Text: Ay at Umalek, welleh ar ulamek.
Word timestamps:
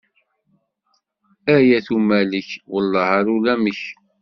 Ay 1.55 1.69
at 1.77 1.87
Umalek, 1.95 2.49
welleh 2.71 3.09
ar 3.17 3.25
ulamek. 3.35 3.81